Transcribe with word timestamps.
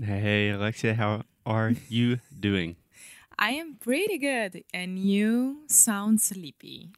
Hey, 0.00 0.50
Alexia, 0.50 0.94
how 0.94 1.22
are 1.46 1.72
you 1.88 2.18
doing? 2.40 2.76
I 3.38 3.50
am 3.50 3.76
pretty 3.76 4.18
good, 4.18 4.64
and 4.72 4.98
you 4.98 5.62
sound 5.68 6.20
sleepy. 6.20 6.90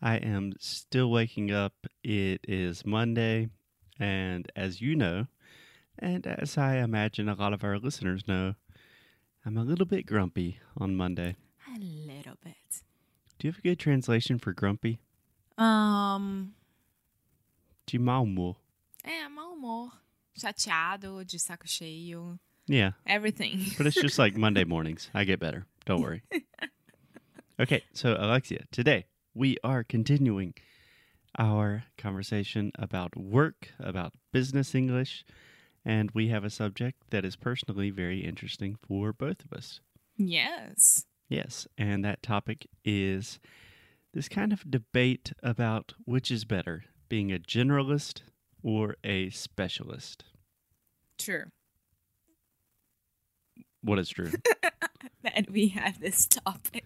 I 0.00 0.16
am 0.16 0.52
still 0.60 1.10
waking 1.10 1.50
up. 1.50 1.72
It 2.04 2.40
is 2.46 2.86
Monday, 2.86 3.48
and 3.98 4.50
as 4.54 4.80
you 4.80 4.94
know, 4.94 5.26
and 5.98 6.26
as 6.26 6.56
I 6.56 6.76
imagine 6.76 7.28
a 7.28 7.34
lot 7.34 7.52
of 7.52 7.64
our 7.64 7.78
listeners 7.78 8.28
know, 8.28 8.54
I'm 9.44 9.56
a 9.56 9.64
little 9.64 9.86
bit 9.86 10.06
grumpy 10.06 10.60
on 10.76 10.94
Monday. 10.96 11.36
A 11.74 11.78
little 11.78 12.36
bit. 12.42 12.82
Do 13.38 13.48
you 13.48 13.52
have 13.52 13.58
a 13.58 13.62
good 13.62 13.78
translation 13.78 14.38
for 14.38 14.52
grumpy? 14.52 15.00
Um, 15.56 16.54
De 17.86 17.98
mau 17.98 18.24
humor. 18.24 18.56
É, 20.38 20.44
mau 20.44 20.50
humor. 20.50 21.18
Chateado, 21.18 21.24
de 21.26 21.38
saco 21.38 21.66
cheio. 21.66 22.38
Yeah, 22.66 22.92
Everything. 23.06 23.60
but 23.78 23.86
it's 23.86 24.00
just 24.00 24.18
like 24.18 24.36
Monday 24.38 24.64
mornings. 24.64 25.10
I 25.14 25.24
get 25.24 25.40
better. 25.40 25.66
Don't 25.86 26.02
worry. 26.02 26.22
Okay, 27.60 27.82
so 27.92 28.14
Alexia, 28.16 28.66
today 28.70 29.06
we 29.34 29.56
are 29.64 29.82
continuing 29.82 30.54
our 31.40 31.82
conversation 31.96 32.70
about 32.78 33.16
work, 33.16 33.70
about 33.80 34.12
business 34.32 34.76
English, 34.76 35.24
and 35.84 36.08
we 36.12 36.28
have 36.28 36.44
a 36.44 36.50
subject 36.50 36.98
that 37.10 37.24
is 37.24 37.34
personally 37.34 37.90
very 37.90 38.20
interesting 38.20 38.76
for 38.86 39.12
both 39.12 39.44
of 39.44 39.52
us. 39.52 39.80
yes. 40.16 41.04
Yes, 41.28 41.66
and 41.76 42.04
that 42.04 42.22
topic 42.22 42.68
is 42.84 43.40
this 44.14 44.28
kind 44.28 44.52
of 44.52 44.70
debate 44.70 45.32
about 45.42 45.94
which 46.04 46.30
is 46.30 46.44
better, 46.44 46.84
being 47.08 47.32
a 47.32 47.40
generalist 47.40 48.22
or 48.68 48.96
a 49.02 49.30
specialist. 49.30 50.24
True. 51.18 51.44
What 53.82 53.98
is 53.98 54.10
true? 54.10 54.30
That 55.22 55.50
we 55.50 55.68
have 55.68 55.98
this 56.00 56.26
topic, 56.26 56.84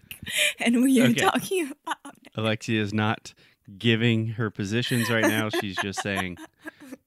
and 0.59 0.81
we 0.83 0.99
are 1.01 1.05
Okay. 1.05 1.13
talking 1.21 1.71
about 1.85 2.15
it. 2.23 2.31
Alexia 2.35 2.81
is 2.81 2.93
not 2.93 3.33
giving 3.77 4.27
her 4.29 4.49
positions 4.49 5.09
right 5.09 5.27
now. 5.27 5.49
She's 5.49 5.75
just 5.77 6.01
saying, 6.01 6.37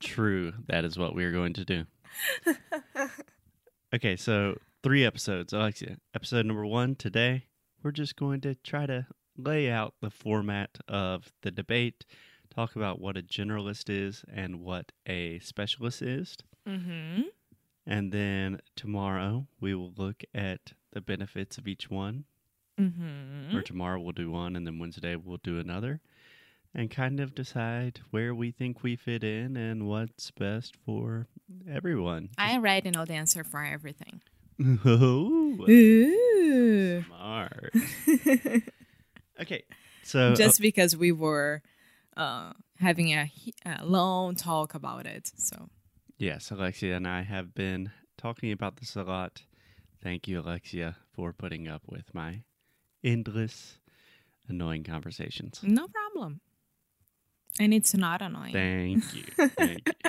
true, 0.00 0.52
that 0.68 0.84
is 0.84 0.96
what 0.96 1.14
we 1.16 1.24
are 1.24 1.32
going 1.32 1.52
to 1.54 1.64
do. 1.64 1.84
Okay, 3.94 4.16
so 4.16 4.56
three 4.82 5.04
episodes. 5.04 5.52
Alexia, 5.52 5.96
episode 6.14 6.44
number 6.46 6.66
one 6.66 6.94
today, 6.96 7.44
we're 7.82 7.92
just 7.92 8.16
going 8.16 8.40
to 8.42 8.54
try 8.56 8.84
to 8.86 9.06
lay 9.36 9.70
out 9.70 9.94
the 10.02 10.10
format 10.10 10.78
of 10.88 11.32
the 11.42 11.50
debate, 11.52 12.04
talk 12.56 12.74
about 12.74 13.00
what 13.00 13.16
a 13.16 13.22
generalist 13.22 13.84
is 13.88 14.24
and 14.32 14.60
what 14.60 14.90
a 15.06 15.38
specialist 15.40 16.02
is. 16.02 16.36
Mm-hmm. 16.68 17.22
And 17.86 18.10
then 18.10 18.60
tomorrow, 18.74 19.46
we 19.60 19.74
will 19.74 19.92
look 19.96 20.24
at 20.34 20.72
the 20.92 21.00
benefits 21.00 21.58
of 21.58 21.68
each 21.68 21.90
one 21.90 22.24
Mm-hmm. 22.78 23.56
or 23.56 23.62
tomorrow 23.62 23.98
we'll 23.98 24.12
do 24.12 24.30
one 24.30 24.54
and 24.54 24.66
then 24.66 24.78
Wednesday 24.78 25.16
we'll 25.16 25.38
do 25.42 25.58
another 25.58 26.02
and 26.74 26.90
kind 26.90 27.20
of 27.20 27.34
decide 27.34 28.00
where 28.10 28.34
we 28.34 28.50
think 28.50 28.82
we 28.82 28.96
fit 28.96 29.24
in 29.24 29.56
and 29.56 29.86
what's 29.88 30.30
best 30.32 30.74
for 30.84 31.26
everyone. 31.66 32.28
I 32.36 32.52
already 32.56 32.90
know 32.90 33.06
the 33.06 33.14
answer 33.14 33.44
for 33.44 33.64
everything. 33.64 34.20
Oh, 34.84 35.56
Ooh. 35.70 37.02
smart. 37.04 37.72
Okay, 39.40 39.64
so 40.02 40.34
Just 40.34 40.60
because 40.60 40.94
we 40.96 41.12
were 41.12 41.62
uh, 42.16 42.52
having 42.78 43.12
a, 43.12 43.30
a 43.64 43.84
long 43.84 44.34
talk 44.34 44.74
about 44.74 45.06
it. 45.06 45.30
So, 45.36 45.68
yes, 46.18 46.50
Alexia 46.50 46.96
and 46.96 47.06
I 47.06 47.22
have 47.22 47.54
been 47.54 47.90
talking 48.16 48.52
about 48.52 48.76
this 48.76 48.96
a 48.96 49.02
lot. 49.02 49.42
Thank 50.02 50.28
you, 50.28 50.40
Alexia, 50.40 50.96
for 51.14 51.32
putting 51.32 51.68
up 51.68 51.82
with 51.88 52.14
my 52.14 52.42
endless, 53.02 53.78
annoying 54.48 54.84
conversations. 54.84 55.60
no 55.62 55.86
problem. 55.88 56.40
And 57.58 57.72
it's 57.72 57.94
not 57.94 58.20
annoying. 58.20 58.52
Thank 58.52 59.14
you. 59.14 59.48
Thank 59.48 59.86
you. 59.86 59.92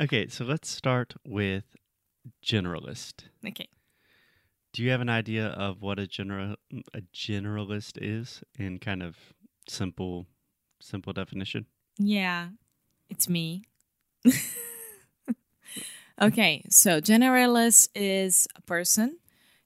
Okay, 0.00 0.28
so 0.28 0.46
let's 0.46 0.70
start 0.70 1.12
with 1.26 1.64
generalist. 2.42 3.24
Okay. 3.46 3.68
Do 4.72 4.82
you 4.82 4.88
have 4.92 5.02
an 5.02 5.10
idea 5.10 5.48
of 5.48 5.82
what 5.82 5.98
a 5.98 6.06
general 6.06 6.56
a 6.94 7.02
generalist 7.14 7.98
is 8.00 8.42
in 8.58 8.78
kind 8.78 9.02
of 9.02 9.16
simple 9.68 10.26
simple 10.80 11.12
definition? 11.12 11.66
Yeah, 11.98 12.48
it's 13.08 13.28
me. 13.28 13.64
okay, 16.20 16.64
so 16.68 17.00
generalist 17.00 17.88
is 17.94 18.48
a 18.56 18.62
person 18.62 19.18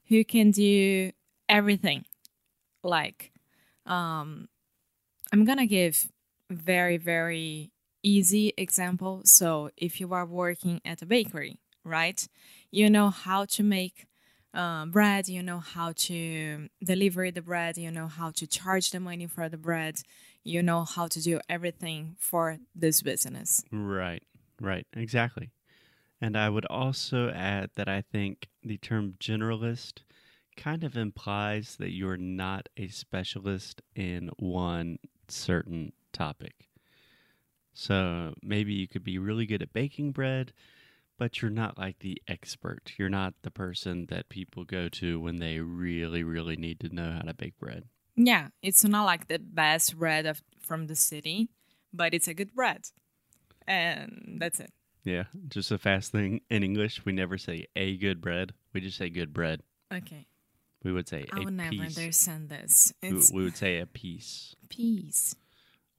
who 0.08 0.24
can 0.24 0.50
do 0.50 1.12
everything. 1.48 2.04
Like, 2.82 3.32
um, 3.86 4.48
I'm 5.32 5.44
gonna 5.44 5.66
give 5.66 6.10
very 6.50 6.96
very 6.96 7.72
easy 8.02 8.52
example. 8.56 9.22
So 9.24 9.70
if 9.76 10.00
you 10.00 10.12
are 10.12 10.26
working 10.26 10.80
at 10.84 11.02
a 11.02 11.06
bakery, 11.06 11.58
right, 11.82 12.26
you 12.70 12.90
know 12.90 13.10
how 13.10 13.46
to 13.46 13.62
make 13.62 14.06
uh, 14.52 14.86
bread, 14.86 15.28
you 15.28 15.42
know 15.42 15.58
how 15.58 15.92
to 15.96 16.68
deliver 16.82 17.30
the 17.30 17.42
bread, 17.42 17.76
you 17.76 17.90
know 17.90 18.06
how 18.06 18.30
to 18.32 18.46
charge 18.46 18.90
the 18.90 19.00
money 19.00 19.26
for 19.26 19.48
the 19.48 19.56
bread, 19.56 20.00
you 20.44 20.62
know 20.62 20.84
how 20.84 21.08
to 21.08 21.20
do 21.20 21.40
everything 21.48 22.16
for 22.18 22.58
this 22.74 23.02
business. 23.02 23.64
Right. 23.72 24.22
Right. 24.60 24.86
Exactly. 24.94 25.50
And 26.20 26.36
I 26.36 26.48
would 26.48 26.66
also 26.66 27.30
add 27.30 27.70
that 27.74 27.88
I 27.88 28.02
think 28.02 28.48
the 28.62 28.78
term 28.78 29.14
generalist 29.18 30.02
kind 30.56 30.84
of 30.84 30.96
implies 30.96 31.76
that 31.80 31.92
you're 31.92 32.16
not 32.16 32.68
a 32.76 32.88
specialist 32.88 33.82
in 33.96 34.30
one 34.38 34.98
certain 35.28 35.92
topic. 36.12 36.68
So 37.72 38.34
maybe 38.42 38.72
you 38.72 38.86
could 38.86 39.02
be 39.02 39.18
really 39.18 39.46
good 39.46 39.62
at 39.62 39.72
baking 39.72 40.12
bread, 40.12 40.52
but 41.18 41.42
you're 41.42 41.50
not 41.50 41.76
like 41.76 41.98
the 41.98 42.22
expert. 42.28 42.92
You're 42.96 43.08
not 43.08 43.34
the 43.42 43.50
person 43.50 44.06
that 44.06 44.28
people 44.28 44.64
go 44.64 44.88
to 44.90 45.18
when 45.20 45.36
they 45.36 45.58
really, 45.58 46.22
really 46.22 46.56
need 46.56 46.78
to 46.80 46.94
know 46.94 47.10
how 47.10 47.22
to 47.22 47.34
bake 47.34 47.58
bread. 47.58 47.84
Yeah, 48.16 48.48
it's 48.62 48.84
not 48.84 49.04
like 49.04 49.28
the 49.28 49.38
best 49.38 49.98
bread 49.98 50.26
of, 50.26 50.42
from 50.60 50.86
the 50.86 50.94
city, 50.96 51.48
but 51.92 52.14
it's 52.14 52.28
a 52.28 52.34
good 52.34 52.54
bread. 52.54 52.86
And 53.66 54.36
that's 54.40 54.60
it. 54.60 54.72
Yeah. 55.04 55.24
Just 55.48 55.70
a 55.70 55.78
fast 55.78 56.12
thing 56.12 56.40
in 56.50 56.62
English, 56.62 57.04
we 57.04 57.12
never 57.12 57.38
say 57.38 57.66
a 57.76 57.96
good 57.96 58.20
bread. 58.20 58.52
We 58.72 58.80
just 58.80 58.96
say 58.98 59.10
good 59.10 59.32
bread. 59.32 59.62
Okay. 59.92 60.26
We 60.82 60.92
would 60.92 61.08
say 61.08 61.26
I 61.32 61.38
will 61.40 61.50
never 61.50 61.70
piece. 61.70 61.96
understand 61.98 62.48
this. 62.50 62.92
We, 63.02 63.08
It's 63.10 63.32
we 63.32 63.42
would 63.44 63.56
say 63.56 63.78
a 63.80 63.86
piece, 63.86 64.54
peace. 64.68 65.34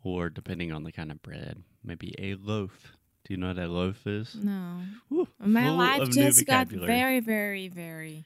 or 0.04 0.30
depending 0.30 0.72
on 0.72 0.84
the 0.84 0.92
kind 0.92 1.12
of 1.12 1.22
bread, 1.24 1.64
maybe 1.84 2.14
a 2.20 2.36
loaf. 2.36 2.94
Do 3.24 3.34
you 3.34 3.38
know 3.40 3.48
what 3.48 3.58
a 3.58 3.68
loaf 3.68 4.06
is? 4.06 4.36
No. 4.36 4.82
Woo, 5.10 5.28
My 5.40 5.72
life 5.72 6.10
just 6.12 6.46
got 6.46 6.68
very, 6.68 7.20
very, 7.20 7.68
very 7.68 8.26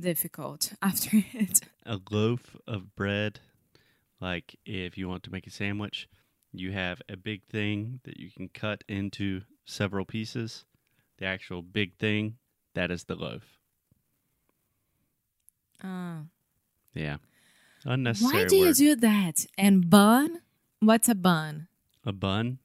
difficult 0.00 0.72
after 0.82 1.10
it. 1.32 1.60
a 1.86 1.98
loaf 2.10 2.56
of 2.66 2.94
bread. 2.94 3.40
Like 4.20 4.56
if 4.66 4.98
you 4.98 5.08
want 5.08 5.22
to 5.24 5.30
make 5.32 5.46
a 5.46 5.50
sandwich, 5.50 6.08
you 6.52 6.72
have 6.72 7.00
a 7.08 7.16
big 7.16 7.44
thing 7.46 8.00
that 8.04 8.16
you 8.18 8.30
can 8.30 8.48
cut 8.48 8.82
into 8.88 9.42
several 9.64 10.04
pieces. 10.04 10.64
The 11.18 11.26
actual 11.26 11.62
big 11.62 11.96
thing, 11.98 12.36
that 12.74 12.90
is 12.90 13.04
the 13.04 13.14
loaf. 13.16 13.58
Uh, 15.82 16.22
Yeah. 16.94 17.18
Unnecessary 17.84 18.42
why 18.42 18.48
do 18.48 18.56
you 18.56 18.74
do 18.74 18.96
that? 18.96 19.46
And 19.56 19.88
bun? 19.88 20.40
What's 20.80 21.08
a 21.08 21.14
bun? 21.14 21.68
a 22.04 22.12
bun? 22.12 22.58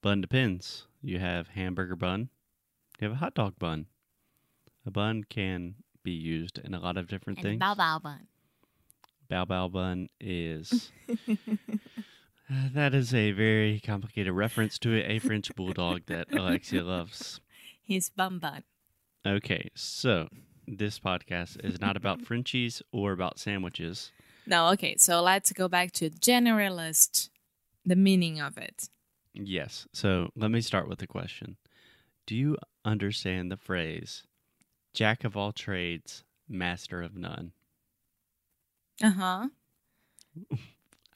Bun 0.00 0.20
depends. 0.20 0.86
You 1.02 1.18
have 1.20 1.48
hamburger 1.48 1.94
bun. 1.96 2.28
You 3.00 3.08
have 3.08 3.12
a 3.16 3.20
hot 3.20 3.34
dog 3.34 3.58
bun. 3.58 3.86
A 4.86 4.90
bun 4.90 5.24
can 5.28 5.76
be 6.02 6.12
used 6.12 6.58
in 6.58 6.74
a 6.74 6.80
lot 6.80 6.96
of 6.96 7.08
different 7.08 7.38
And 7.38 7.44
things. 7.44 7.60
bao 7.62 7.76
bao 7.76 8.02
bun. 8.02 8.26
Bao 9.30 9.46
bao 9.46 9.70
bun 9.70 10.08
is. 10.20 10.90
Uh, 11.08 11.14
that 12.74 12.94
is 12.94 13.14
a 13.14 13.32
very 13.32 13.80
complicated 13.80 14.32
reference 14.32 14.78
to 14.80 14.94
a 15.02 15.18
French 15.18 15.54
bulldog 15.54 16.02
that 16.06 16.32
Alexia 16.32 16.82
loves. 16.82 17.40
He's 17.82 18.10
bun 18.10 18.38
bun. 18.38 18.64
Okay, 19.26 19.70
so 19.74 20.28
this 20.66 20.98
podcast 20.98 21.64
is 21.64 21.80
not 21.80 21.96
about 21.96 22.22
Frenchies 22.26 22.82
or 22.92 23.12
about 23.12 23.38
sandwiches. 23.38 24.10
No, 24.46 24.68
okay. 24.70 24.96
So 24.98 25.22
let's 25.22 25.52
go 25.52 25.68
back 25.68 25.92
to 25.92 26.10
generalist, 26.10 27.30
the 27.84 27.96
meaning 27.96 28.40
of 28.40 28.58
it. 28.58 28.88
Yes, 29.34 29.86
so 29.92 30.30
let 30.36 30.50
me 30.50 30.60
start 30.60 30.88
with 30.88 31.00
a 31.02 31.06
question. 31.06 31.56
Do 32.26 32.36
you 32.36 32.56
understand 32.84 33.50
the 33.50 33.56
phrase 33.56 34.24
jack 34.94 35.24
of 35.24 35.36
all 35.36 35.52
trades, 35.52 36.24
master 36.48 37.02
of 37.02 37.16
none? 37.16 37.52
Uh 39.02 39.10
huh. 39.10 39.48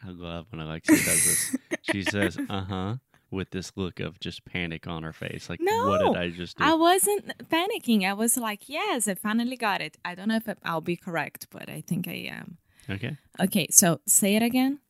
I 0.04 0.10
love 0.10 0.46
when 0.50 0.60
Alexia 0.60 0.96
does 0.96 1.04
this. 1.24 1.56
she 1.82 2.02
says, 2.02 2.38
uh 2.48 2.64
huh, 2.64 2.96
with 3.30 3.50
this 3.50 3.72
look 3.76 3.98
of 4.00 4.20
just 4.20 4.44
panic 4.44 4.86
on 4.86 5.02
her 5.02 5.12
face. 5.12 5.48
Like, 5.48 5.60
No, 5.60 5.88
what 5.88 5.98
did 6.14 6.16
I 6.22 6.30
just 6.30 6.58
do? 6.58 6.64
I 6.64 6.74
wasn't 6.74 7.32
panicking. 7.48 8.04
I 8.04 8.12
was 8.12 8.36
like, 8.36 8.68
yes, 8.68 9.08
I 9.08 9.14
finally 9.14 9.56
got 9.56 9.80
it. 9.80 9.96
I 10.04 10.14
don't 10.14 10.28
know 10.28 10.36
if 10.36 10.48
I'll 10.64 10.80
be 10.80 10.96
correct, 10.96 11.46
but 11.50 11.68
I 11.68 11.80
think 11.80 12.06
I 12.08 12.12
am. 12.30 12.58
okay. 12.90 13.16
Okay, 13.40 13.66
so 13.70 14.00
say 14.06 14.36
it 14.36 14.42
again. 14.42 14.80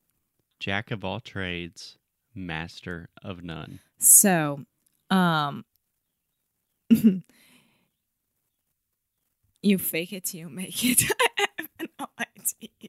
Jack 0.58 0.90
of 0.90 1.04
all 1.04 1.20
trades, 1.20 1.98
master 2.34 3.08
of 3.22 3.44
none. 3.44 3.80
So, 3.98 4.64
um, 5.10 5.64
you 9.66 9.78
fake 9.78 10.12
it 10.12 10.24
till 10.24 10.40
you 10.40 10.48
make 10.48 10.84
it. 10.84 11.04
I 11.38 11.46
have 11.58 11.88
no 11.98 12.06
idea. 12.18 12.80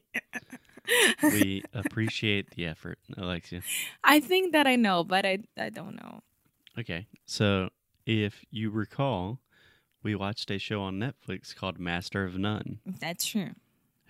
We 1.22 1.62
appreciate 1.74 2.50
the 2.52 2.66
effort, 2.66 2.98
Alexia. 3.16 3.60
I 4.04 4.20
think 4.20 4.52
that 4.52 4.66
I 4.66 4.76
know, 4.76 5.04
but 5.04 5.26
I 5.26 5.38
I 5.58 5.68
don't 5.70 5.96
know. 5.96 6.20
Okay. 6.78 7.06
So, 7.26 7.68
if 8.06 8.44
you 8.50 8.70
recall, 8.70 9.40
we 10.02 10.14
watched 10.14 10.50
a 10.50 10.58
show 10.58 10.80
on 10.80 10.98
Netflix 10.98 11.54
called 11.54 11.78
Master 11.78 12.24
of 12.24 12.38
None, 12.38 12.78
That's 12.86 13.26
true. 13.26 13.50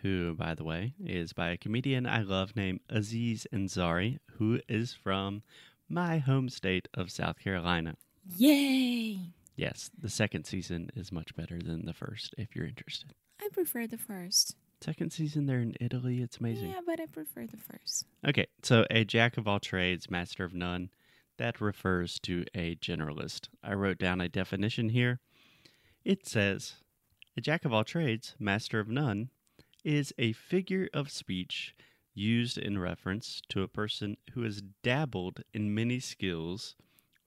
who, 0.03 0.35
by 0.35 0.55
the 0.55 0.63
way, 0.65 0.95
is 1.05 1.33
by 1.33 1.49
a 1.49 1.57
comedian 1.57 2.07
I 2.07 2.23
love 2.23 2.55
named 2.55 2.81
Aziz 2.89 3.47
Ansari, 3.53 4.19
who 4.37 4.61
is 4.69 4.93
from 4.93 5.43
my 5.89 6.19
home 6.19 6.49
state 6.49 6.87
of 6.95 7.11
South 7.11 7.39
Carolina. 7.41 7.97
Yay! 8.37 9.19
Yes, 9.59 9.91
the 10.01 10.09
second 10.09 10.45
season 10.45 10.89
is 10.95 11.11
much 11.11 11.35
better 11.35 11.59
than 11.59 11.85
the 11.85 11.93
first, 11.93 12.33
if 12.39 12.55
you're 12.55 12.65
interested. 12.65 13.13
I 13.43 13.49
prefer 13.53 13.89
the 13.89 13.99
first. 13.99 14.55
Second 14.81 15.13
season, 15.13 15.47
they're 15.47 15.59
in 15.59 15.75
Italy. 15.81 16.23
It's 16.23 16.37
amazing. 16.37 16.71
Yeah, 16.71 16.81
but 16.87 17.01
I 17.01 17.07
prefer 17.07 17.45
the 17.45 17.57
first. 17.57 18.07
Okay, 18.25 18.47
so 18.63 18.87
a 18.89 19.05
jack 19.05 19.37
of 19.37 19.49
all 19.49 19.59
trades, 19.59 20.09
master 20.09 20.45
of 20.45 20.55
none, 20.55 20.91
that 21.39 21.61
refers 21.61 22.21
to 22.21 22.45
a 22.55 22.77
generalist. 22.77 23.49
I 23.61 23.75
wrote 23.75 23.99
down 23.99 24.21
a 24.21 24.29
definition 24.29 24.91
here. 24.91 25.19
It 26.05 26.25
says 26.25 26.75
a 27.37 27.41
jack 27.41 27.65
of 27.65 27.73
all 27.73 27.83
trades, 27.83 28.37
master 28.39 28.79
of 28.79 28.89
none, 28.89 29.31
is 29.83 30.15
a 30.19 30.35
figure 30.35 30.89
of 30.95 31.11
speech 31.11 31.75
used 32.15 32.59
in 32.59 32.79
reference 32.79 33.43
to 33.49 33.63
a 33.63 33.69
person 33.69 34.19
who 34.35 34.43
has 34.43 34.63
dabbled 34.85 35.43
in 35.53 35.75
many 35.75 35.99
skills 35.99 36.77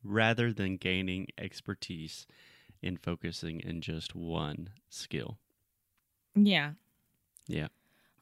rather 0.04 0.52
than 0.54 0.78
gaining 0.78 1.28
expertise 1.38 2.26
in 2.82 2.98
focusing 2.98 3.60
in 3.60 3.82
just 3.82 4.16
one 4.16 4.70
skill. 4.90 5.38
Yeah. 6.36 6.72
Yeah. 7.48 7.68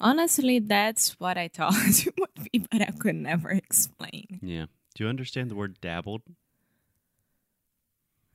Honestly, 0.01 0.59
that's 0.59 1.19
what 1.19 1.37
I 1.37 1.47
thought 1.47 1.73
it 1.77 2.13
would 2.19 2.51
be, 2.51 2.59
but 2.71 2.81
I 2.81 2.91
could 2.91 3.15
never 3.15 3.49
explain. 3.49 4.39
Yeah. 4.41 4.65
Do 4.95 5.03
you 5.03 5.09
understand 5.09 5.49
the 5.51 5.55
word 5.55 5.79
dabbled? 5.81 6.21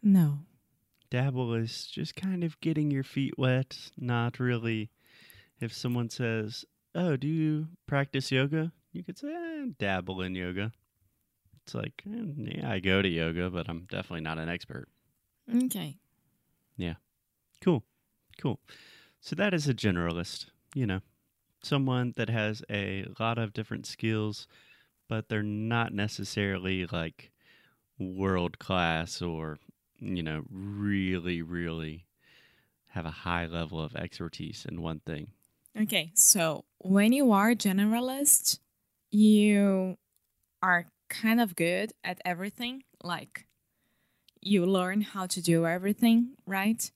No. 0.02 0.40
dabble 1.10 1.54
is 1.54 1.86
just 1.86 2.14
kind 2.16 2.44
of 2.44 2.60
getting 2.60 2.90
your 2.90 3.04
feet 3.04 3.34
wet, 3.38 3.90
not 3.96 4.38
really. 4.38 4.90
If 5.60 5.72
someone 5.72 6.10
says, 6.10 6.64
Oh, 6.94 7.16
do 7.16 7.26
you 7.26 7.68
practice 7.86 8.30
yoga? 8.30 8.72
You 8.92 9.02
could 9.02 9.18
say, 9.18 9.32
eh, 9.32 9.66
dabble 9.78 10.20
in 10.22 10.34
yoga. 10.34 10.72
It's 11.64 11.74
like, 11.74 12.02
eh, 12.06 12.24
yeah, 12.36 12.70
I 12.70 12.78
go 12.80 13.00
to 13.00 13.08
yoga, 13.08 13.50
but 13.50 13.68
I'm 13.68 13.86
definitely 13.90 14.20
not 14.20 14.38
an 14.38 14.48
expert. 14.48 14.88
Okay. 15.52 15.96
Yeah. 16.76 16.94
Cool. 17.60 17.84
Cool. 18.40 18.60
So 19.20 19.34
that 19.36 19.54
is 19.54 19.68
a 19.68 19.74
generalist, 19.74 20.46
you 20.74 20.86
know, 20.86 21.00
someone 21.62 22.12
that 22.16 22.28
has 22.28 22.62
a 22.70 23.06
lot 23.18 23.38
of 23.38 23.54
different 23.54 23.86
skills, 23.86 24.46
but 25.08 25.28
they're 25.28 25.42
not 25.42 25.94
necessarily 25.94 26.86
like 26.86 27.30
world 27.98 28.58
class 28.58 29.22
or, 29.22 29.58
you 29.98 30.22
know, 30.22 30.42
really, 30.50 31.40
really 31.42 32.06
have 32.88 33.06
a 33.06 33.10
high 33.10 33.46
level 33.46 33.80
of 33.80 33.96
expertise 33.96 34.66
in 34.68 34.82
one 34.82 35.00
thing. 35.00 35.28
Okay. 35.80 36.12
So 36.14 36.64
when 36.78 37.12
you 37.12 37.32
are 37.32 37.50
a 37.50 37.56
generalist, 37.56 38.58
you 39.10 39.96
are 40.62 40.86
kind 41.08 41.40
of 41.40 41.56
good 41.56 41.92
at 42.02 42.20
everything. 42.24 42.82
Like 43.02 43.46
you 44.40 44.66
learn 44.66 45.00
how 45.00 45.26
to 45.26 45.42
do 45.42 45.66
everything, 45.66 46.32
right? 46.46 46.90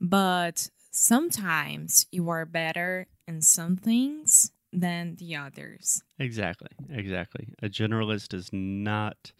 But 0.00 0.70
sometimes 0.90 2.06
you 2.10 2.28
are 2.30 2.44
better 2.44 3.06
in 3.26 3.42
some 3.42 3.76
things 3.76 4.50
than 4.72 5.16
the 5.16 5.36
others. 5.36 6.02
Exactly. 6.18 6.68
Exactly. 6.90 7.54
A 7.62 7.68
generalist 7.68 8.34
is 8.34 8.50
not 8.52 9.32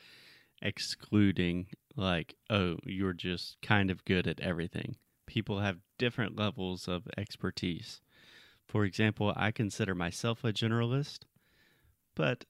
excluding, 0.62 1.66
like, 1.94 2.34
oh, 2.50 2.76
you're 2.84 3.12
just 3.12 3.56
kind 3.62 3.90
of 3.90 4.04
good 4.04 4.26
at 4.26 4.40
everything. 4.40 4.96
People 5.26 5.60
have 5.60 5.78
different 5.98 6.36
levels 6.36 6.88
of 6.88 7.08
expertise. 7.16 8.00
For 8.66 8.84
example, 8.84 9.32
I 9.36 9.50
consider 9.50 9.94
myself 9.94 10.44
a 10.44 10.52
generalist, 10.52 11.20
but 12.14 12.44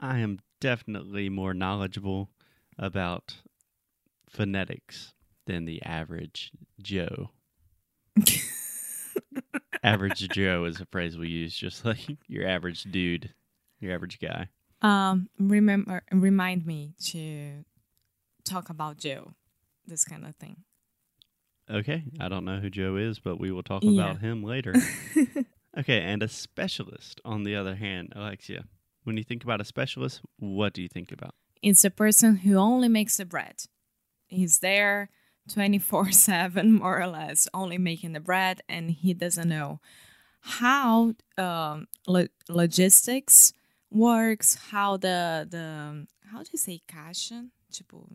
I 0.00 0.18
am 0.18 0.40
definitely 0.64 1.28
more 1.28 1.52
knowledgeable 1.52 2.30
about 2.78 3.34
phonetics 4.30 5.12
than 5.46 5.66
the 5.66 5.82
average 5.82 6.52
Joe. 6.82 7.28
average 9.82 10.26
Joe 10.30 10.64
is 10.64 10.80
a 10.80 10.86
phrase 10.86 11.18
we 11.18 11.28
use, 11.28 11.54
just 11.54 11.84
like 11.84 11.98
your 12.28 12.48
average 12.48 12.84
dude, 12.84 13.34
your 13.78 13.92
average 13.94 14.18
guy. 14.18 14.48
Um, 14.80 15.28
remember, 15.38 16.02
remind 16.10 16.64
me 16.64 16.94
to 17.08 17.66
talk 18.44 18.70
about 18.70 18.96
Joe, 18.96 19.34
this 19.86 20.06
kind 20.06 20.24
of 20.24 20.34
thing. 20.36 20.56
Okay, 21.70 22.04
I 22.18 22.28
don't 22.30 22.46
know 22.46 22.58
who 22.58 22.70
Joe 22.70 22.96
is, 22.96 23.18
but 23.18 23.38
we 23.38 23.50
will 23.52 23.62
talk 23.62 23.82
Yeah. 23.84 23.90
about 24.00 24.20
him 24.22 24.42
later. 24.42 24.74
okay, 25.78 26.00
and 26.00 26.22
a 26.22 26.28
specialist, 26.28 27.20
on 27.22 27.44
the 27.44 27.54
other 27.54 27.74
hand, 27.74 28.14
Alexia, 28.16 28.64
when 29.04 29.16
you 29.16 29.24
think 29.24 29.44
about 29.44 29.60
a 29.60 29.64
specialist, 29.64 30.20
what 30.38 30.72
do 30.72 30.82
you 30.82 30.88
think 30.88 31.12
about? 31.12 31.34
It's 31.62 31.84
a 31.84 31.90
person 31.90 32.36
who 32.36 32.56
only 32.56 32.88
makes 32.88 33.16
the 33.16 33.24
bread. 33.24 33.64
He's 34.26 34.58
there 34.58 35.10
24 35.52 36.12
7, 36.12 36.72
more 36.80 37.00
or 37.00 37.06
less, 37.06 37.48
only 37.54 37.78
making 37.78 38.12
the 38.12 38.20
bread, 38.20 38.62
and 38.68 38.90
he 38.90 39.14
doesn't 39.14 39.48
know 39.48 39.80
how 40.40 41.14
um, 41.38 41.86
lo- 42.06 42.26
logistics 42.48 43.52
works, 43.90 44.56
how 44.70 44.96
the, 44.96 45.46
the 45.48 46.06
how 46.30 46.42
do 46.42 46.50
you 46.52 46.58
say 46.58 46.82
caixa? 46.88 47.48
Tipo, 47.72 48.06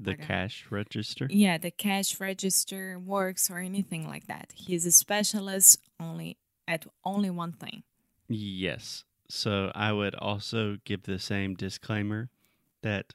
The 0.00 0.16
cash 0.16 0.66
register? 0.70 1.26
Yeah, 1.30 1.58
the 1.58 1.70
cash 1.70 2.20
register 2.20 2.98
works 2.98 3.50
or 3.50 3.58
anything 3.58 4.06
like 4.06 4.26
that. 4.28 4.52
He's 4.54 4.86
a 4.86 4.92
specialist 4.92 5.78
only 6.00 6.38
at 6.66 6.86
only 7.04 7.30
one 7.30 7.52
thing. 7.52 7.82
Yes. 8.28 9.04
So 9.28 9.72
I 9.74 9.92
would 9.92 10.14
also 10.14 10.76
give 10.84 11.02
the 11.04 11.18
same 11.18 11.54
disclaimer 11.54 12.30
that 12.82 13.14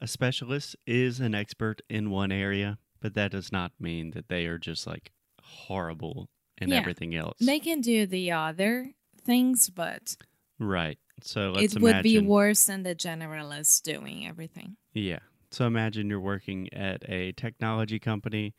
a 0.00 0.06
specialist 0.06 0.74
is 0.86 1.20
an 1.20 1.34
expert 1.34 1.82
in 1.88 2.10
one 2.10 2.32
area, 2.32 2.78
but 3.00 3.14
that 3.14 3.30
does 3.30 3.52
not 3.52 3.72
mean 3.78 4.10
that 4.12 4.28
they 4.28 4.46
are 4.46 4.58
just 4.58 4.86
like 4.86 5.12
horrible 5.40 6.28
in 6.60 6.70
Yeah. 6.70 6.78
everything 6.78 7.14
else. 7.14 7.38
They 7.40 7.60
can 7.60 7.80
do 7.80 8.06
the 8.06 8.32
other 8.32 8.94
things, 9.24 9.70
but 9.70 10.16
right. 10.58 10.98
So 11.20 11.52
let's 11.52 11.76
it 11.76 11.82
would 11.82 12.02
be 12.02 12.18
worse 12.18 12.64
than 12.66 12.82
the 12.82 12.94
generalist 12.96 13.82
doing 13.82 14.26
everything. 14.26 14.76
Yeah. 14.92 15.20
So 15.50 15.66
imagine 15.66 16.08
you're 16.08 16.20
working 16.20 16.72
at 16.72 17.08
a 17.08 17.32
technology 17.32 17.98
company 17.98 18.54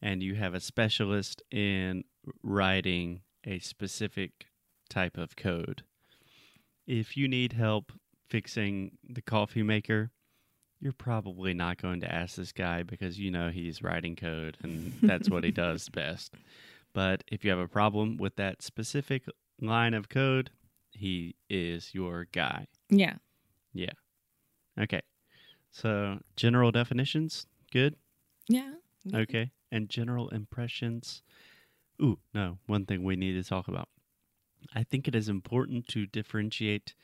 and 0.00 0.22
you 0.22 0.36
have 0.36 0.54
a 0.54 0.60
specialist 0.60 1.42
in 1.50 2.04
writing 2.42 3.22
a 3.44 3.58
specific 3.58 4.46
type 4.88 5.18
of 5.18 5.36
code. 5.36 5.82
If 6.86 7.16
you 7.16 7.28
need 7.28 7.52
help 7.52 7.92
fixing 8.28 8.98
the 9.08 9.22
coffee 9.22 9.62
maker, 9.62 10.10
you're 10.80 10.92
probably 10.92 11.54
not 11.54 11.80
going 11.80 12.00
to 12.00 12.12
ask 12.12 12.36
this 12.36 12.52
guy 12.52 12.82
because 12.82 13.18
you 13.18 13.30
know 13.30 13.50
he's 13.50 13.82
writing 13.82 14.14
code 14.14 14.56
and 14.62 14.92
that's 15.02 15.30
what 15.30 15.44
he 15.44 15.50
does 15.52 15.88
best. 15.88 16.34
But 16.92 17.24
if 17.28 17.44
you 17.44 17.50
have 17.50 17.58
a 17.58 17.68
problem 17.68 18.16
with 18.16 18.36
that 18.36 18.62
specific 18.62 19.24
line 19.60 19.94
of 19.94 20.08
code, 20.08 20.50
he 20.92 21.34
is 21.48 21.90
your 21.92 22.26
guy. 22.32 22.66
Yeah. 22.88 23.16
Yeah. 23.72 23.92
Okay. 24.80 25.02
So 25.70 26.20
general 26.36 26.70
definitions, 26.70 27.46
good. 27.72 27.96
Yeah. 28.48 28.74
Okay. 29.14 29.50
And 29.70 29.88
general 29.88 30.28
impressions. 30.30 31.22
Ooh, 32.00 32.18
no, 32.34 32.58
one 32.66 32.86
thing 32.86 33.02
we 33.02 33.16
need 33.16 33.32
to 33.32 33.42
talk 33.42 33.68
about. 33.68 33.88
I 34.74 34.82
think 34.82 35.08
it 35.08 35.14
is 35.14 35.28
important 35.28 35.88
to 35.88 36.06
differentiate 36.06 36.94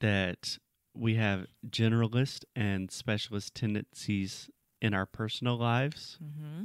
that 0.00 0.58
we 0.94 1.14
have 1.14 1.46
generalist 1.68 2.44
and 2.56 2.90
specialist 2.90 3.54
tendencies 3.54 4.50
in 4.80 4.94
our 4.94 5.06
personal 5.06 5.56
lives 5.56 6.18
hmm 6.20 6.64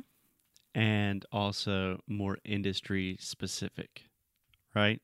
and 0.73 1.25
also 1.31 2.01
more 2.05 2.37
industry 2.43 3.15
specific, 3.21 4.03
right? 4.75 5.01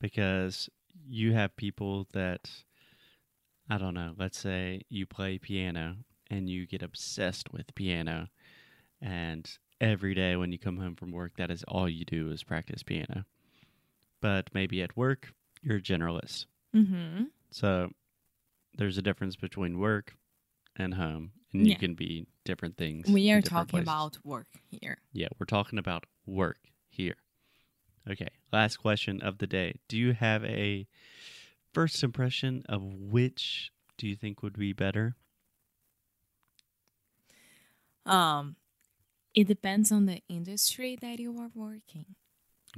Because 0.00 0.70
you 1.06 1.34
have 1.34 1.54
people 1.56 2.06
that 2.14 2.64
I 3.68 3.76
don't 3.76 3.92
know, 3.94 4.14
let's 4.16 4.38
say 4.38 4.80
you 4.88 5.06
play 5.06 5.38
piano 5.38 5.96
and 6.30 6.48
you 6.48 6.66
get 6.66 6.82
obsessed 6.82 7.52
with 7.52 7.74
piano, 7.74 8.28
and 9.00 9.58
every 9.80 10.14
day 10.14 10.36
when 10.36 10.52
you 10.52 10.58
come 10.58 10.78
home 10.78 10.96
from 10.96 11.12
work, 11.12 11.36
that 11.36 11.50
is 11.50 11.64
all 11.64 11.88
you 11.88 12.04
do 12.04 12.30
is 12.30 12.42
practice 12.42 12.82
piano. 12.82 13.26
But 14.26 14.48
maybe 14.52 14.82
at 14.82 14.96
work, 14.96 15.32
you're 15.62 15.76
a 15.76 15.80
generalist. 15.80 16.46
Mm-hmm. 16.74 17.26
So 17.52 17.90
there's 18.76 18.98
a 18.98 19.02
difference 19.02 19.36
between 19.36 19.78
work 19.78 20.16
and 20.74 20.94
home, 20.94 21.30
and 21.52 21.64
Yeah. 21.64 21.74
you 21.74 21.78
can 21.78 21.94
be 21.94 22.26
different 22.44 22.76
things. 22.76 23.08
We 23.08 23.30
are 23.30 23.40
talking 23.40 23.84
places. 23.84 23.86
about 23.86 24.18
work 24.24 24.48
here. 24.68 24.98
Yeah, 25.12 25.28
we're 25.38 25.46
talking 25.46 25.78
about 25.78 26.06
work 26.26 26.58
here. 26.88 27.14
Okay, 28.10 28.30
last 28.52 28.78
question 28.78 29.20
of 29.20 29.38
the 29.38 29.46
day. 29.46 29.76
Do 29.86 29.96
you 29.96 30.12
have 30.12 30.42
a 30.44 30.88
first 31.72 32.02
impression 32.02 32.64
of 32.68 32.82
which 32.82 33.70
do 33.96 34.08
you 34.08 34.16
think 34.16 34.42
would 34.42 34.58
be 34.58 34.72
better? 34.72 35.14
Um, 38.04 38.56
it 39.34 39.46
depends 39.46 39.92
on 39.92 40.06
the 40.06 40.20
industry 40.28 40.98
that 41.00 41.20
you 41.20 41.38
are 41.38 41.50
working. 41.54 42.16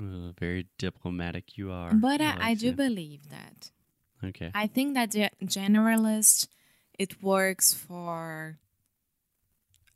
Uh, 0.00 0.32
very 0.38 0.66
diplomatic 0.78 1.58
you 1.58 1.72
are. 1.72 1.92
But 1.92 2.20
I, 2.20 2.50
I 2.50 2.54
do 2.54 2.72
believe 2.72 3.30
that. 3.30 3.70
Okay. 4.24 4.50
I 4.54 4.66
think 4.66 4.94
that 4.94 5.10
the 5.10 5.30
generalist 5.44 6.48
it 6.98 7.22
works 7.22 7.72
for 7.72 8.58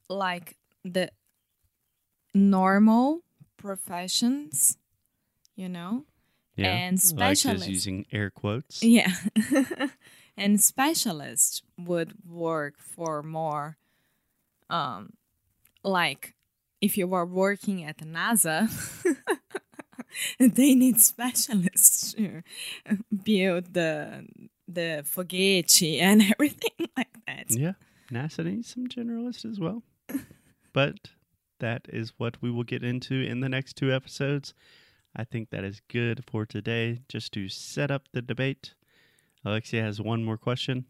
like 0.08 0.56
the 0.84 1.10
normal 2.34 3.22
professions, 3.56 4.76
you 5.56 5.68
know? 5.68 6.04
Yeah. 6.56 6.66
and 6.66 6.98
Alexia's 6.98 7.08
specialist. 7.08 7.68
using 7.68 8.06
air 8.12 8.30
quotes. 8.30 8.82
Yeah. 8.82 9.12
and 10.36 10.60
specialist 10.60 11.62
would 11.78 12.14
work 12.28 12.74
for 12.78 13.22
more 13.22 13.76
um 14.70 15.12
like 15.82 16.34
if 16.80 16.96
you 16.96 17.06
were 17.06 17.26
working 17.26 17.84
at 17.84 17.98
NASA 17.98 18.68
they 20.38 20.74
need 20.74 21.00
specialists 21.00 22.14
to 22.14 22.42
build 23.24 23.74
the 23.74 24.26
the 24.68 25.04
foguete 25.04 26.00
and 26.00 26.22
everything 26.32 26.88
like 26.96 27.12
that. 27.26 27.46
Yeah. 27.50 27.72
NASA 28.10 28.44
needs 28.44 28.72
some 28.72 28.86
generalists 28.88 29.44
as 29.50 29.58
well. 29.58 29.82
but 30.72 31.10
that 31.60 31.86
is 31.88 32.12
what 32.18 32.40
we 32.42 32.50
will 32.50 32.64
get 32.64 32.82
into 32.82 33.14
in 33.14 33.40
the 33.40 33.48
next 33.48 33.76
two 33.76 33.92
episodes. 33.92 34.54
I 35.14 35.24
think 35.24 35.50
that 35.50 35.64
is 35.64 35.80
good 35.88 36.24
for 36.30 36.46
today, 36.46 37.00
just 37.08 37.32
to 37.32 37.48
set 37.48 37.90
up 37.90 38.08
the 38.12 38.22
debate. 38.22 38.74
Alexia 39.44 39.82
has 39.82 40.00
one 40.00 40.24
more 40.24 40.38
question. 40.38 40.86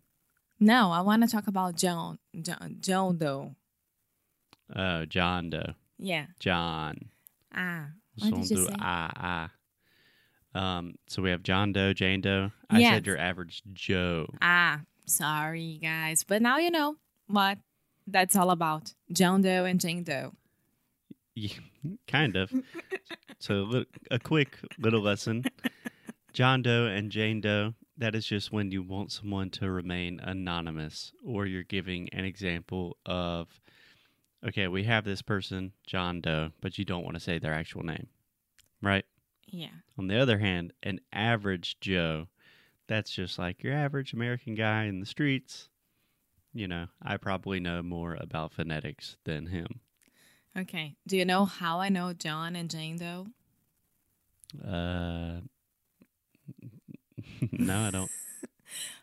No, 0.60 0.92
I 0.92 1.00
want 1.00 1.22
to 1.22 1.28
talk 1.28 1.48
about 1.48 1.76
John, 1.76 2.18
John, 2.40 2.76
Joan 2.80 3.18
though. 3.18 3.56
Oh, 4.74 5.04
John 5.06 5.50
Doe. 5.50 5.74
Yeah. 5.98 6.26
John. 6.38 7.10
Ah. 7.54 7.88
So 8.18 8.26
What 8.26 8.34
we'll 8.34 8.42
do 8.46 8.66
say? 8.66 8.74
ah 8.80 9.10
ah. 9.16 9.50
Um, 10.54 10.96
so 11.08 11.22
we 11.22 11.30
have 11.30 11.42
John 11.42 11.72
Doe, 11.72 11.92
Jane 11.94 12.20
Doe. 12.20 12.52
I 12.68 12.78
Yes. 12.80 12.94
said 12.94 13.06
your 13.06 13.18
average 13.18 13.62
Joe. 13.72 14.26
Ah, 14.42 14.82
sorry 15.06 15.78
guys, 15.82 16.24
but 16.24 16.42
now 16.42 16.58
you 16.58 16.70
know 16.70 16.96
what 17.26 17.58
that's 18.06 18.36
all 18.36 18.50
about. 18.50 18.94
John 19.12 19.40
Doe 19.42 19.64
and 19.64 19.80
Jane 19.80 20.04
Doe. 20.04 20.34
Yeah, 21.34 21.54
kind 22.06 22.36
of. 22.36 22.52
so 23.38 23.84
a 24.10 24.18
quick 24.18 24.58
little 24.78 25.00
lesson. 25.00 25.44
John 26.34 26.60
Doe 26.62 26.84
and 26.86 27.10
Jane 27.10 27.40
Doe, 27.40 27.72
that 27.96 28.14
is 28.14 28.26
just 28.26 28.52
when 28.52 28.70
you 28.70 28.82
want 28.82 29.12
someone 29.12 29.48
to 29.50 29.70
remain 29.70 30.20
anonymous 30.20 31.12
or 31.24 31.46
you're 31.46 31.62
giving 31.62 32.10
an 32.12 32.24
example 32.26 32.98
of 33.06 33.48
okay, 34.46 34.68
we 34.68 34.84
have 34.84 35.04
this 35.04 35.22
person, 35.22 35.72
John 35.86 36.20
Doe, 36.20 36.52
but 36.60 36.78
you 36.78 36.84
don't 36.84 37.04
want 37.04 37.14
to 37.14 37.20
say 37.20 37.38
their 37.38 37.54
actual 37.54 37.82
name. 37.82 38.08
Right? 38.80 39.04
Yeah. 39.46 39.68
On 39.98 40.08
the 40.08 40.18
other 40.18 40.38
hand, 40.38 40.72
an 40.82 41.00
average 41.12 41.78
Joe, 41.80 42.28
that's 42.88 43.10
just 43.10 43.38
like 43.38 43.62
your 43.62 43.74
average 43.74 44.12
American 44.12 44.54
guy 44.54 44.84
in 44.84 45.00
the 45.00 45.06
streets. 45.06 45.68
You 46.52 46.68
know, 46.68 46.86
I 47.02 47.16
probably 47.16 47.60
know 47.60 47.82
more 47.82 48.16
about 48.20 48.52
phonetics 48.52 49.16
than 49.24 49.46
him. 49.46 49.80
Okay. 50.56 50.96
Do 51.06 51.16
you 51.16 51.24
know 51.24 51.44
how 51.46 51.80
I 51.80 51.88
know 51.88 52.12
John 52.12 52.56
and 52.56 52.68
Jane 52.68 52.98
Doe? 52.98 53.28
Uh, 54.62 55.40
no, 57.52 57.86
I 57.86 57.90
don't. 57.90 58.10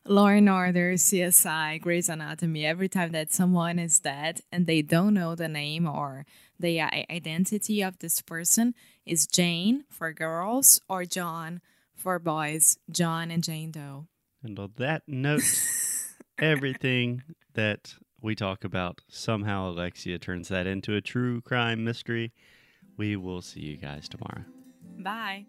Law 0.05 0.27
and 0.27 0.49
Order, 0.49 0.93
CSI, 0.93 1.81
Grey's 1.81 2.09
Anatomy, 2.09 2.65
every 2.65 2.89
time 2.89 3.11
that 3.11 3.31
someone 3.31 3.79
is 3.79 3.99
dead 3.99 4.41
and 4.51 4.65
they 4.65 4.81
don't 4.81 5.13
know 5.13 5.35
the 5.35 5.47
name 5.47 5.88
or 5.88 6.25
the 6.59 6.81
identity 6.81 7.81
of 7.81 7.99
this 7.99 8.21
person 8.21 8.73
is 9.05 9.27
Jane 9.27 9.85
for 9.89 10.11
girls 10.11 10.81
or 10.89 11.05
John 11.05 11.61
for 11.95 12.19
boys. 12.19 12.77
John 12.91 13.31
and 13.31 13.43
Jane 13.43 13.71
Doe. 13.71 14.07
And 14.43 14.57
on 14.57 14.71
that 14.77 15.03
note, 15.07 15.43
everything 16.39 17.23
that 17.53 17.95
we 18.21 18.35
talk 18.35 18.63
about, 18.63 19.01
somehow 19.07 19.69
Alexia 19.69 20.17
turns 20.19 20.49
that 20.49 20.67
into 20.67 20.95
a 20.95 21.01
true 21.01 21.41
crime 21.41 21.83
mystery. 21.83 22.31
We 22.97 23.15
will 23.15 23.41
see 23.41 23.61
you 23.61 23.77
guys 23.77 24.09
tomorrow. 24.09 24.45
Bye. 24.97 25.45